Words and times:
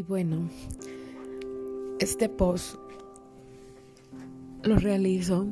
Y 0.00 0.02
bueno, 0.02 0.48
este 1.98 2.30
post 2.30 2.76
lo 4.62 4.76
realizo 4.76 5.46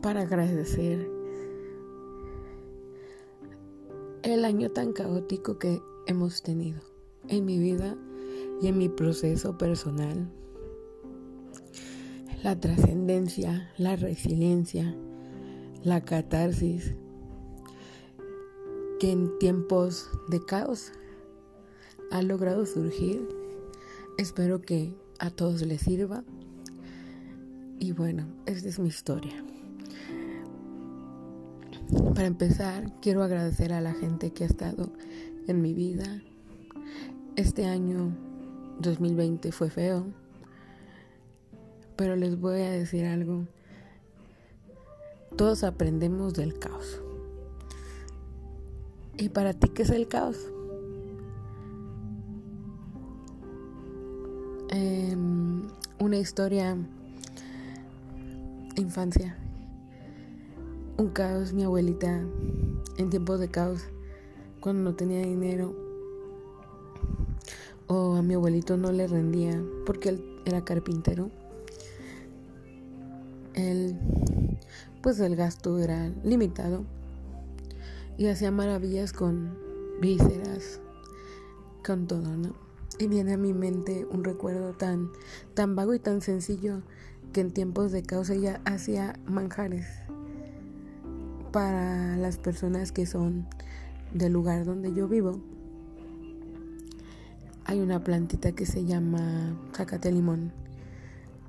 para 0.00 0.22
agradecer 0.22 1.06
el 4.22 4.46
año 4.46 4.70
tan 4.70 4.94
caótico 4.94 5.58
que 5.58 5.82
hemos 6.06 6.42
tenido 6.42 6.80
en 7.28 7.44
mi 7.44 7.58
vida 7.58 7.98
y 8.62 8.68
en 8.68 8.78
mi 8.78 8.88
proceso 8.88 9.58
personal. 9.58 10.26
La 12.42 12.58
trascendencia, 12.58 13.70
la 13.76 13.94
resiliencia, 13.94 14.96
la 15.82 16.02
catarsis, 16.02 16.94
que 18.98 19.12
en 19.12 19.38
tiempos 19.38 20.08
de 20.30 20.42
caos 20.42 20.92
ha 22.10 22.22
logrado 22.22 22.66
surgir. 22.66 23.28
Espero 24.16 24.60
que 24.60 24.94
a 25.18 25.30
todos 25.30 25.62
les 25.62 25.82
sirva. 25.82 26.24
Y 27.78 27.92
bueno, 27.92 28.26
esta 28.46 28.68
es 28.68 28.78
mi 28.78 28.88
historia. 28.88 29.44
Para 32.14 32.26
empezar, 32.26 32.92
quiero 33.00 33.22
agradecer 33.22 33.72
a 33.72 33.80
la 33.80 33.92
gente 33.92 34.32
que 34.32 34.44
ha 34.44 34.46
estado 34.46 34.92
en 35.46 35.62
mi 35.62 35.72
vida. 35.72 36.22
Este 37.36 37.66
año 37.66 38.16
2020 38.80 39.52
fue 39.52 39.70
feo, 39.70 40.06
pero 41.96 42.16
les 42.16 42.38
voy 42.38 42.62
a 42.62 42.70
decir 42.70 43.04
algo. 43.06 43.46
Todos 45.36 45.62
aprendemos 45.62 46.34
del 46.34 46.58
caos. 46.58 47.00
¿Y 49.16 49.28
para 49.28 49.52
ti 49.52 49.68
qué 49.68 49.82
es 49.82 49.90
el 49.90 50.08
caos? 50.08 50.36
Em, 54.70 55.62
una 55.98 56.18
historia 56.18 56.76
infancia. 58.76 59.34
Un 60.98 61.08
caos, 61.08 61.54
mi 61.54 61.64
abuelita, 61.64 62.20
en 62.98 63.08
tiempos 63.08 63.40
de 63.40 63.48
caos, 63.48 63.80
cuando 64.60 64.82
no 64.82 64.94
tenía 64.94 65.22
dinero, 65.22 65.74
o 67.86 68.16
a 68.16 68.22
mi 68.22 68.34
abuelito 68.34 68.76
no 68.76 68.92
le 68.92 69.06
rendía, 69.06 69.58
porque 69.86 70.10
él 70.10 70.42
era 70.44 70.62
carpintero. 70.64 71.30
Él, 73.54 73.96
pues 75.02 75.18
el 75.20 75.34
gasto 75.34 75.78
era 75.78 76.10
limitado 76.24 76.84
y 78.18 78.26
hacía 78.26 78.50
maravillas 78.50 79.14
con 79.14 79.56
vísceras, 80.00 80.80
con 81.82 82.06
todo, 82.06 82.36
¿no? 82.36 82.67
Y 82.98 83.06
viene 83.06 83.34
a 83.34 83.36
mi 83.36 83.52
mente 83.52 84.06
un 84.10 84.24
recuerdo 84.24 84.72
tan, 84.72 85.10
tan 85.54 85.76
vago 85.76 85.94
y 85.94 85.98
tan 85.98 86.20
sencillo 86.20 86.82
que 87.32 87.40
en 87.40 87.52
tiempos 87.52 87.92
de 87.92 88.02
caos 88.02 88.30
ella 88.30 88.60
hacía 88.64 89.18
manjares 89.26 89.86
para 91.52 92.16
las 92.16 92.38
personas 92.38 92.92
que 92.92 93.06
son 93.06 93.46
del 94.12 94.32
lugar 94.32 94.64
donde 94.64 94.92
yo 94.92 95.08
vivo. 95.08 95.40
Hay 97.64 97.80
una 97.80 98.02
plantita 98.02 98.52
que 98.52 98.66
se 98.66 98.84
llama 98.84 99.56
zacate 99.76 100.10
limón. 100.10 100.52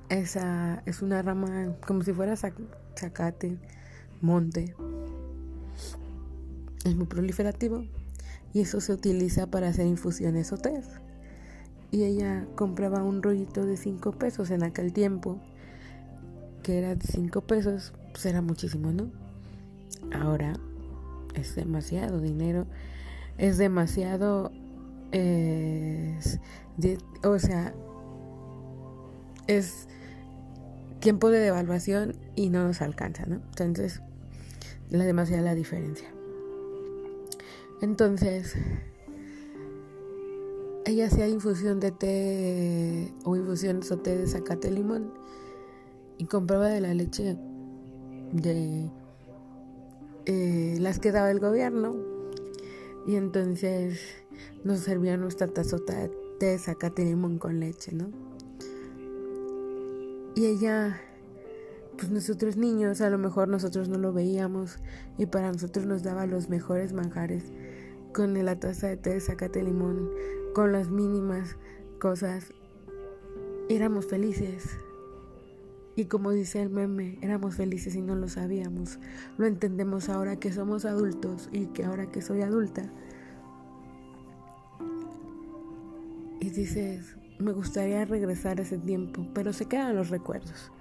Esa 0.09 0.83
es 0.85 1.01
una 1.01 1.21
rama 1.21 1.75
como 1.85 2.03
si 2.03 2.13
fuera 2.13 2.35
zacate, 2.35 3.57
monte. 4.21 4.75
Es 6.83 6.95
muy 6.95 7.05
proliferativo 7.05 7.85
y 8.53 8.61
eso 8.61 8.81
se 8.81 8.93
utiliza 8.93 9.47
para 9.47 9.69
hacer 9.69 9.85
infusiones 9.85 10.51
o 10.51 10.57
tés 10.57 10.85
y 11.91 12.03
ella 12.03 12.45
compraba 12.55 13.03
un 13.03 13.23
rollito 13.23 13.65
de 13.65 13.77
5 13.77 14.11
pesos 14.13 14.51
en 14.51 14.63
aquel 14.63 14.93
tiempo, 14.93 15.39
que 16.63 16.77
era 16.77 16.95
de 16.95 17.05
5 17.05 17.41
pesos, 17.41 17.93
pues 18.11 18.25
era 18.25 18.41
muchísimo, 18.41 18.91
¿no? 18.91 19.11
Ahora 20.13 20.53
es 21.35 21.55
demasiado 21.55 22.19
dinero, 22.19 22.67
es 23.37 23.57
demasiado, 23.57 24.51
o 27.23 27.39
sea, 27.39 27.73
es 29.47 29.87
tiempo 30.99 31.29
de 31.29 31.39
devaluación 31.39 32.15
y 32.35 32.49
no 32.49 32.67
nos 32.67 32.81
alcanza, 32.81 33.25
¿no? 33.25 33.35
Entonces, 33.35 34.01
la 34.89 35.05
demasiada 35.05 35.41
la 35.41 35.55
diferencia. 35.55 36.09
Entonces, 37.81 38.55
ella 40.89 41.05
hacía 41.05 41.27
infusión 41.27 41.79
de 41.79 41.91
té 41.91 43.13
o 43.23 43.35
infusión 43.35 43.81
o 43.91 43.97
té 43.97 44.17
de 44.17 44.27
zacate 44.27 44.71
limón 44.71 45.13
y 46.17 46.25
compraba 46.25 46.67
de 46.67 46.81
la 46.81 46.95
leche 46.95 47.37
de 48.33 48.89
eh, 50.25 50.77
las 50.79 50.97
que 50.97 51.11
daba 51.11 51.29
el 51.29 51.39
gobierno 51.39 51.95
y 53.05 53.17
entonces 53.17 53.99
nos 54.63 54.79
servía 54.79 55.15
nuestra 55.15 55.47
tazota 55.47 55.95
de 55.95 56.09
té 56.39 56.45
de 56.47 56.57
zacate 56.57 57.05
limón 57.05 57.37
con 57.37 57.59
leche, 57.59 57.91
¿no? 57.93 58.09
Y 60.35 60.47
ella, 60.47 60.99
pues 61.97 62.09
nosotros 62.09 62.57
niños, 62.57 63.01
a 63.01 63.11
lo 63.11 63.19
mejor 63.19 63.47
nosotros 63.47 63.89
no 63.89 63.99
lo 63.99 64.11
veíamos 64.11 64.79
y 65.19 65.27
para 65.27 65.51
nosotros 65.51 65.85
nos 65.85 66.01
daba 66.01 66.25
los 66.25 66.49
mejores 66.49 66.93
manjares 66.93 67.43
con 68.11 68.33
la 68.43 68.59
taza 68.59 68.87
de 68.87 68.97
té 68.97 69.11
de 69.11 69.19
zacate 69.19 69.61
limón 69.61 70.09
con 70.59 70.73
las 70.73 70.89
mínimas 70.89 71.55
cosas, 72.01 72.51
éramos 73.69 74.07
felices. 74.07 74.77
Y 75.95 76.07
como 76.07 76.31
dice 76.31 76.61
el 76.61 76.69
meme, 76.69 77.17
éramos 77.21 77.55
felices 77.55 77.95
y 77.95 78.01
no 78.01 78.13
lo 78.15 78.27
sabíamos. 78.27 78.99
Lo 79.37 79.45
entendemos 79.45 80.09
ahora 80.09 80.35
que 80.35 80.51
somos 80.51 80.83
adultos 80.83 81.47
y 81.53 81.67
que 81.67 81.85
ahora 81.85 82.11
que 82.11 82.21
soy 82.21 82.41
adulta. 82.41 82.91
Y 86.41 86.49
dices, 86.49 87.15
me 87.39 87.53
gustaría 87.53 88.03
regresar 88.03 88.59
a 88.59 88.63
ese 88.63 88.79
tiempo, 88.79 89.25
pero 89.33 89.53
se 89.53 89.65
quedan 89.65 89.95
los 89.95 90.09
recuerdos. 90.09 90.73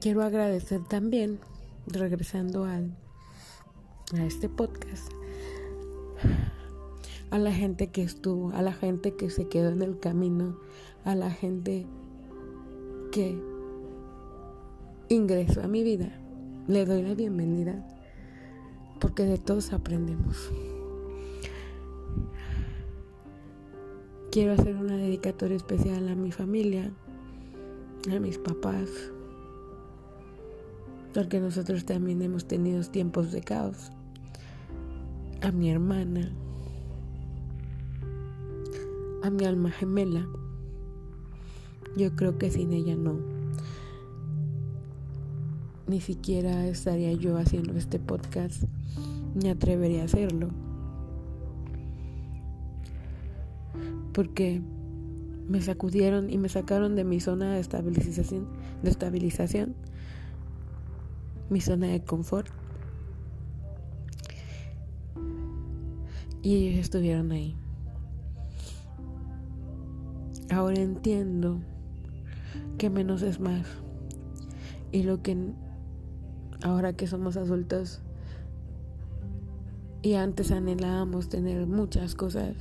Quiero 0.00 0.24
agradecer 0.24 0.82
también, 0.82 1.38
regresando 1.86 2.64
al, 2.64 2.98
a 4.16 4.24
este 4.24 4.48
podcast, 4.48 5.12
a 7.30 7.38
la 7.38 7.52
gente 7.52 7.88
que 7.88 8.02
estuvo, 8.02 8.50
a 8.52 8.62
la 8.62 8.72
gente 8.72 9.14
que 9.14 9.30
se 9.30 9.48
quedó 9.48 9.70
en 9.70 9.82
el 9.82 9.98
camino, 9.98 10.58
a 11.04 11.14
la 11.14 11.30
gente 11.30 11.86
que 13.12 13.40
ingresó 15.08 15.62
a 15.62 15.68
mi 15.68 15.82
vida. 15.82 16.12
Le 16.66 16.84
doy 16.84 17.02
la 17.02 17.14
bienvenida 17.14 17.86
porque 19.00 19.24
de 19.24 19.38
todos 19.38 19.72
aprendemos. 19.72 20.50
Quiero 24.30 24.52
hacer 24.52 24.76
una 24.76 24.96
dedicatoria 24.96 25.56
especial 25.56 26.08
a 26.08 26.14
mi 26.14 26.32
familia, 26.32 26.92
a 28.10 28.20
mis 28.20 28.38
papás, 28.38 28.88
porque 31.14 31.40
nosotros 31.40 31.84
también 31.86 32.20
hemos 32.22 32.46
tenido 32.46 32.82
tiempos 32.82 33.32
de 33.32 33.40
caos, 33.40 33.90
a 35.40 35.50
mi 35.50 35.70
hermana, 35.70 36.30
a 39.22 39.30
mi 39.30 39.44
alma 39.44 39.70
gemela. 39.70 40.26
Yo 41.96 42.14
creo 42.14 42.38
que 42.38 42.50
sin 42.50 42.72
ella 42.72 42.96
no. 42.96 43.18
Ni 45.86 46.00
siquiera 46.00 46.66
estaría 46.66 47.12
yo 47.12 47.38
haciendo 47.38 47.72
este 47.76 47.98
podcast, 47.98 48.64
ni 49.34 49.48
atrevería 49.48 50.02
a 50.02 50.04
hacerlo. 50.04 50.50
Porque 54.12 54.62
me 55.48 55.62
sacudieron 55.62 56.30
y 56.30 56.38
me 56.38 56.48
sacaron 56.48 56.94
de 56.94 57.04
mi 57.04 57.20
zona 57.20 57.54
de 57.54 57.60
estabilización, 57.60 58.46
de 58.82 58.90
estabilización, 58.90 59.74
mi 61.48 61.60
zona 61.60 61.86
de 61.86 62.04
confort. 62.04 62.48
Y 66.42 66.54
ellos 66.54 66.80
estuvieron 66.80 67.32
ahí. 67.32 67.56
Ahora 70.50 70.80
entiendo 70.80 71.60
que 72.78 72.90
menos 72.90 73.22
es 73.22 73.40
más. 73.40 73.66
Y 74.92 75.02
lo 75.02 75.22
que 75.22 75.36
ahora 76.62 76.92
que 76.94 77.06
somos 77.06 77.36
adultos 77.36 78.00
y 80.02 80.14
antes 80.14 80.50
anhelábamos 80.50 81.28
tener 81.28 81.66
muchas 81.66 82.14
cosas, 82.14 82.54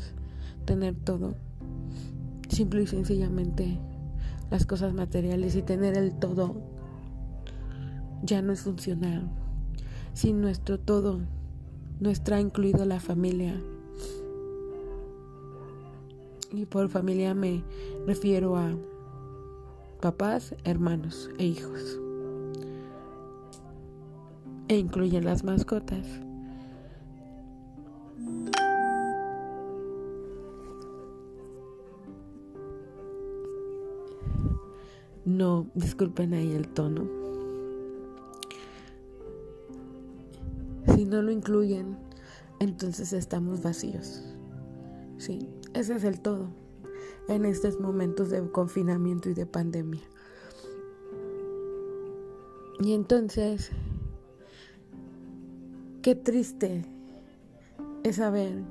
tener 0.66 0.95
todo, 0.95 1.36
simple 2.50 2.84
y 2.84 2.88
sencillamente 2.88 3.80
las 4.50 4.66
cosas 4.66 4.94
materiales 4.94 5.56
y 5.56 5.62
tener 5.62 5.98
el 5.98 6.13
todo 6.13 6.56
ya 8.24 8.42
no 8.42 8.54
es 8.54 8.62
funcional. 8.62 9.30
Sin 10.13 10.42
nuestro 10.42 10.80
todo, 10.80 11.19
nuestra 12.00 12.42
incluido 12.42 12.86
la 12.86 13.00
familia, 13.00 13.62
Y 16.51 16.65
por 16.65 16.89
familia 16.89 17.33
me 17.33 17.63
refiero 18.05 18.55
a 18.55 18.71
papás, 20.01 20.55
hermanos 20.63 21.29
e 21.38 21.45
hijos. 21.45 21.99
E 24.69 24.77
incluyen 24.77 25.25
las 25.25 25.44
mascotas. 25.44 26.05
No, 35.25 35.67
disculpen 35.75 36.33
ahí 36.33 36.53
el 36.53 36.69
tono. 36.69 37.05
Si 40.95 41.03
no 41.03 41.21
lo 41.21 41.31
incluyen, 41.31 41.97
entonces 42.59 43.11
estamos 43.11 43.61
vacíos. 43.61 44.23
Sí, 45.17 45.50
ese 45.73 45.95
es 45.95 46.03
el 46.03 46.19
todo 46.19 46.49
en 47.27 47.45
estos 47.45 47.79
momentos 47.79 48.29
de 48.29 48.49
confinamiento 48.51 49.29
y 49.29 49.33
de 49.33 49.45
pandemia. 49.45 50.01
Y 52.79 52.93
entonces, 52.93 53.71
qué 56.01 56.15
triste 56.15 56.85
es 58.03 58.17
saber 58.17 58.63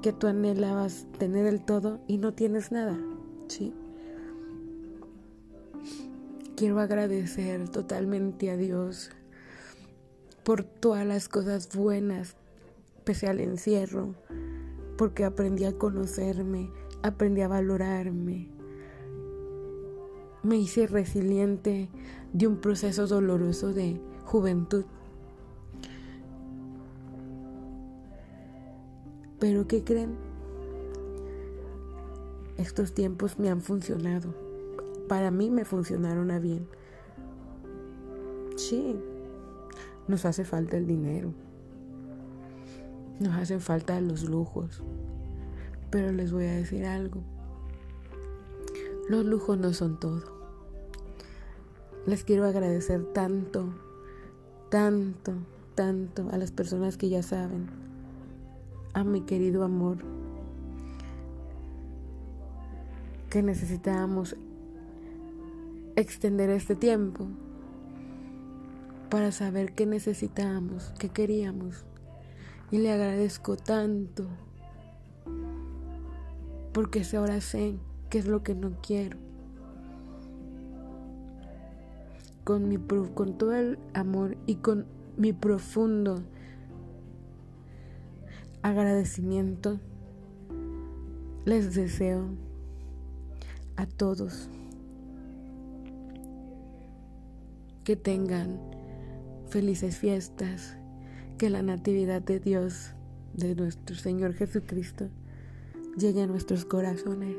que 0.00 0.12
tú 0.12 0.26
anhelabas 0.26 1.06
tener 1.18 1.46
el 1.46 1.62
todo 1.62 2.00
y 2.06 2.18
no 2.18 2.32
tienes 2.32 2.72
nada, 2.72 2.98
¿sí? 3.48 3.74
Quiero 6.56 6.78
agradecer 6.78 7.68
totalmente 7.68 8.50
a 8.50 8.56
Dios 8.56 9.10
por 10.44 10.62
todas 10.64 11.06
las 11.06 11.28
cosas 11.28 11.74
buenas, 11.74 12.36
pese 13.04 13.26
al 13.28 13.40
encierro, 13.40 14.14
porque 15.00 15.24
aprendí 15.24 15.64
a 15.64 15.72
conocerme, 15.72 16.70
aprendí 17.02 17.40
a 17.40 17.48
valorarme. 17.48 18.50
Me 20.42 20.58
hice 20.58 20.86
resiliente 20.86 21.88
de 22.34 22.46
un 22.46 22.58
proceso 22.58 23.06
doloroso 23.06 23.72
de 23.72 23.98
juventud. 24.26 24.84
Pero 29.38 29.66
¿qué 29.66 29.82
creen? 29.84 30.16
Estos 32.58 32.92
tiempos 32.92 33.38
me 33.38 33.48
han 33.48 33.62
funcionado. 33.62 34.34
Para 35.08 35.30
mí 35.30 35.50
me 35.50 35.64
funcionaron 35.64 36.30
a 36.30 36.38
bien. 36.38 36.68
Sí, 38.56 39.00
nos 40.08 40.26
hace 40.26 40.44
falta 40.44 40.76
el 40.76 40.86
dinero. 40.86 41.32
Nos 43.20 43.36
hacen 43.36 43.60
falta 43.60 44.00
los 44.00 44.24
lujos. 44.24 44.82
Pero 45.90 46.10
les 46.10 46.32
voy 46.32 46.46
a 46.46 46.54
decir 46.54 46.86
algo. 46.86 47.22
Los 49.08 49.24
lujos 49.26 49.58
no 49.58 49.72
son 49.74 50.00
todo. 50.00 50.40
Les 52.06 52.24
quiero 52.24 52.46
agradecer 52.46 53.04
tanto, 53.12 53.74
tanto, 54.70 55.34
tanto 55.74 56.30
a 56.30 56.38
las 56.38 56.50
personas 56.50 56.96
que 56.96 57.10
ya 57.10 57.22
saben, 57.22 57.68
a 58.94 59.04
mi 59.04 59.20
querido 59.20 59.64
amor, 59.64 59.98
que 63.28 63.42
necesitábamos 63.42 64.34
extender 65.96 66.48
este 66.48 66.74
tiempo 66.74 67.26
para 69.10 69.30
saber 69.30 69.72
qué 69.74 69.84
necesitábamos, 69.84 70.94
qué 70.98 71.10
queríamos. 71.10 71.84
Y 72.70 72.78
le 72.78 72.92
agradezco 72.92 73.56
tanto 73.56 74.26
porque 76.72 77.04
ahora 77.16 77.40
sé 77.40 77.76
qué 78.08 78.18
es 78.18 78.26
lo 78.26 78.42
que 78.42 78.54
no 78.54 78.72
quiero. 78.80 79.18
Con, 82.44 82.68
mi, 82.68 82.78
con 82.78 83.36
todo 83.36 83.54
el 83.54 83.78
amor 83.94 84.36
y 84.46 84.56
con 84.56 84.86
mi 85.16 85.32
profundo 85.32 86.22
agradecimiento, 88.62 89.78
les 91.44 91.74
deseo 91.74 92.26
a 93.76 93.86
todos 93.86 94.48
que 97.84 97.96
tengan 97.96 98.60
felices 99.48 99.96
fiestas, 99.96 100.76
que 101.40 101.48
la 101.48 101.62
Natividad 101.62 102.20
de 102.20 102.38
Dios, 102.38 102.90
de 103.32 103.54
nuestro 103.54 103.96
Señor 103.96 104.34
Jesucristo, 104.34 105.08
llegue 105.96 106.20
a 106.20 106.26
nuestros 106.26 106.66
corazones 106.66 107.38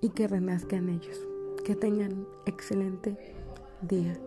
y 0.00 0.08
que 0.08 0.26
renazcan 0.26 0.88
ellos. 0.88 1.20
Que 1.62 1.76
tengan 1.76 2.26
excelente 2.46 3.18
día. 3.82 4.18